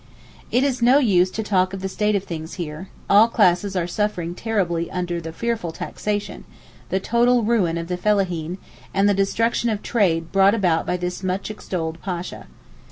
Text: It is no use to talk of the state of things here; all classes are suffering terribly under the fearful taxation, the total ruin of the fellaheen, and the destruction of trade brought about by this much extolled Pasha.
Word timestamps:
It 0.49 0.63
is 0.63 0.81
no 0.81 0.97
use 0.97 1.29
to 1.29 1.43
talk 1.43 1.75
of 1.75 1.81
the 1.81 1.87
state 1.87 2.15
of 2.15 2.23
things 2.23 2.55
here; 2.55 2.89
all 3.07 3.27
classes 3.27 3.75
are 3.75 3.85
suffering 3.85 4.33
terribly 4.33 4.89
under 4.89 5.21
the 5.21 5.31
fearful 5.31 5.71
taxation, 5.71 6.43
the 6.89 6.99
total 6.99 7.43
ruin 7.43 7.77
of 7.77 7.85
the 7.87 7.97
fellaheen, 7.97 8.57
and 8.95 9.07
the 9.07 9.13
destruction 9.13 9.69
of 9.69 9.83
trade 9.83 10.31
brought 10.31 10.55
about 10.55 10.87
by 10.87 10.97
this 10.97 11.21
much 11.21 11.51
extolled 11.51 12.01
Pasha. 12.01 12.47